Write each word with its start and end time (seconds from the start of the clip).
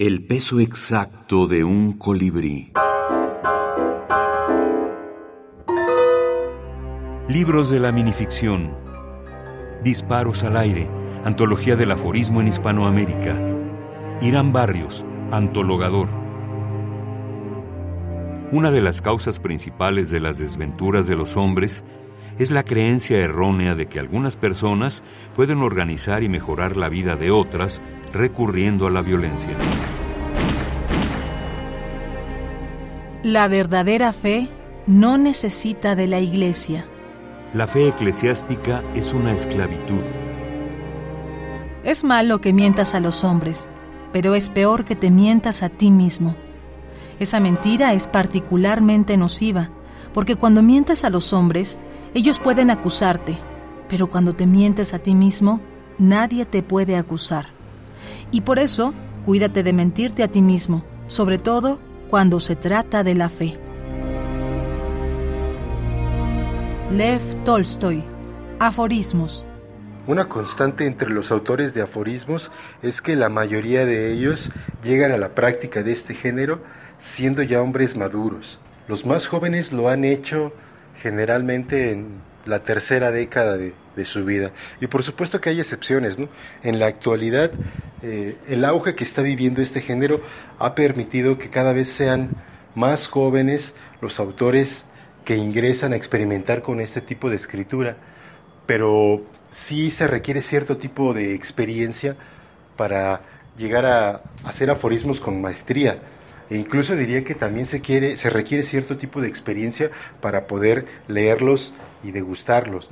El 0.00 0.24
peso 0.24 0.60
exacto 0.60 1.46
de 1.46 1.62
un 1.62 1.92
colibrí. 1.92 2.72
Libros 7.28 7.68
de 7.68 7.80
la 7.80 7.92
minificción. 7.92 8.74
Disparos 9.84 10.42
al 10.42 10.56
aire. 10.56 10.88
Antología 11.26 11.76
del 11.76 11.90
aforismo 11.90 12.40
en 12.40 12.48
Hispanoamérica. 12.48 13.36
Irán 14.22 14.54
Barrios, 14.54 15.04
antologador. 15.32 16.08
Una 18.52 18.70
de 18.70 18.80
las 18.80 19.02
causas 19.02 19.38
principales 19.38 20.08
de 20.08 20.20
las 20.20 20.38
desventuras 20.38 21.06
de 21.06 21.16
los 21.16 21.36
hombres 21.36 21.84
es 22.40 22.50
la 22.50 22.64
creencia 22.64 23.18
errónea 23.18 23.74
de 23.74 23.86
que 23.86 23.98
algunas 23.98 24.36
personas 24.36 25.02
pueden 25.36 25.60
organizar 25.60 26.22
y 26.22 26.30
mejorar 26.30 26.78
la 26.78 26.88
vida 26.88 27.14
de 27.14 27.30
otras 27.30 27.82
recurriendo 28.14 28.86
a 28.86 28.90
la 28.90 29.02
violencia. 29.02 29.52
La 33.22 33.46
verdadera 33.46 34.14
fe 34.14 34.48
no 34.86 35.18
necesita 35.18 35.94
de 35.94 36.06
la 36.06 36.20
iglesia. 36.20 36.86
La 37.52 37.66
fe 37.66 37.88
eclesiástica 37.88 38.82
es 38.94 39.12
una 39.12 39.34
esclavitud. 39.34 40.00
Es 41.84 42.04
malo 42.04 42.40
que 42.40 42.54
mientas 42.54 42.94
a 42.94 43.00
los 43.00 43.22
hombres, 43.22 43.70
pero 44.14 44.34
es 44.34 44.48
peor 44.48 44.86
que 44.86 44.96
te 44.96 45.10
mientas 45.10 45.62
a 45.62 45.68
ti 45.68 45.90
mismo. 45.90 46.34
Esa 47.18 47.38
mentira 47.38 47.92
es 47.92 48.08
particularmente 48.08 49.18
nociva, 49.18 49.68
porque 50.12 50.36
cuando 50.36 50.62
mientes 50.62 51.04
a 51.04 51.10
los 51.10 51.32
hombres, 51.32 51.78
ellos 52.14 52.40
pueden 52.40 52.70
acusarte, 52.70 53.38
pero 53.88 54.08
cuando 54.08 54.32
te 54.32 54.46
mientes 54.46 54.94
a 54.94 54.98
ti 54.98 55.14
mismo, 55.14 55.60
nadie 55.98 56.44
te 56.44 56.62
puede 56.62 56.96
acusar. 56.96 57.46
Y 58.30 58.42
por 58.42 58.58
eso, 58.58 58.92
cuídate 59.24 59.62
de 59.62 59.72
mentirte 59.72 60.22
a 60.22 60.28
ti 60.28 60.42
mismo, 60.42 60.84
sobre 61.06 61.38
todo 61.38 61.78
cuando 62.08 62.40
se 62.40 62.56
trata 62.56 63.04
de 63.04 63.14
la 63.14 63.28
fe. 63.28 63.58
Lev 66.90 67.20
Tolstoy, 67.44 68.02
Aforismos. 68.58 69.46
Una 70.06 70.28
constante 70.28 70.86
entre 70.86 71.10
los 71.10 71.30
autores 71.30 71.72
de 71.72 71.82
aforismos 71.82 72.50
es 72.82 73.00
que 73.00 73.14
la 73.14 73.28
mayoría 73.28 73.86
de 73.86 74.12
ellos 74.12 74.50
llegan 74.82 75.12
a 75.12 75.18
la 75.18 75.36
práctica 75.36 75.84
de 75.84 75.92
este 75.92 76.14
género 76.14 76.62
siendo 76.98 77.42
ya 77.42 77.62
hombres 77.62 77.96
maduros. 77.96 78.58
Los 78.90 79.06
más 79.06 79.28
jóvenes 79.28 79.72
lo 79.72 79.88
han 79.88 80.04
hecho 80.04 80.52
generalmente 81.00 81.92
en 81.92 82.20
la 82.44 82.64
tercera 82.64 83.12
década 83.12 83.56
de, 83.56 83.72
su 84.04 84.24
vida. 84.24 84.50
Y 84.80 84.88
por 84.88 85.04
supuesto 85.04 85.40
que 85.40 85.50
hay 85.50 85.60
excepciones, 85.60 86.18
¿no? 86.18 86.28
En 86.64 86.80
la 86.80 86.86
actualidad, 86.86 87.52
eh, 88.02 88.36
el 88.48 88.64
auge 88.64 88.96
que 88.96 89.04
está 89.04 89.22
viviendo 89.22 89.62
este 89.62 89.80
género 89.80 90.22
ha 90.58 90.74
permitido 90.74 91.38
que 91.38 91.50
cada 91.50 91.72
vez 91.72 91.88
sean 91.88 92.30
más 92.74 93.06
jóvenes 93.06 93.76
los 94.00 94.18
autores 94.18 94.86
que 95.24 95.36
ingresan 95.36 95.92
a 95.92 95.96
experimentar 95.96 96.60
con 96.60 96.80
este 96.80 97.00
tipo 97.00 97.30
de 97.30 97.36
escritura, 97.36 97.96
pero 98.66 99.22
sí 99.52 99.92
se 99.92 100.08
requiere 100.08 100.42
cierto 100.42 100.78
tipo 100.78 101.14
de 101.14 101.34
experiencia 101.34 102.16
para 102.76 103.20
llegar 103.56 103.86
a 103.86 104.22
hacer 104.42 104.68
aforismos 104.68 105.20
con 105.20 105.40
maestría. 105.40 106.00
E 106.50 106.56
incluso 106.56 106.96
diría 106.96 107.22
que 107.22 107.36
también 107.36 107.66
se, 107.66 107.80
quiere, 107.80 108.16
se 108.16 108.28
requiere 108.28 108.64
cierto 108.64 108.96
tipo 108.96 109.20
de 109.20 109.28
experiencia 109.28 109.90
para 110.20 110.48
poder 110.48 110.86
leerlos 111.06 111.72
y 112.02 112.10
degustarlos. 112.10 112.88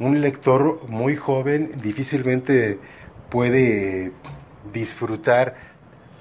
Un 0.00 0.20
lector 0.22 0.88
muy 0.88 1.14
joven 1.14 1.72
difícilmente 1.82 2.78
puede 3.28 4.12
disfrutar 4.72 5.56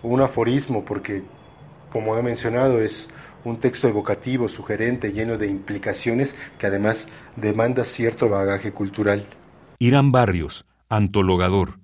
un 0.03 0.19
aforismo 0.21 0.83
porque, 0.83 1.23
como 1.91 2.17
he 2.17 2.21
mencionado, 2.21 2.81
es 2.81 3.09
un 3.45 3.59
texto 3.59 3.87
evocativo, 3.87 4.49
sugerente, 4.49 5.13
lleno 5.13 5.37
de 5.37 5.47
implicaciones 5.47 6.35
que 6.59 6.67
además 6.67 7.07
demanda 7.37 7.85
cierto 7.85 8.27
bagaje 8.27 8.73
cultural. 8.73 9.25
Irán 9.79 10.11
Barrios, 10.11 10.65
antologador 10.89 11.79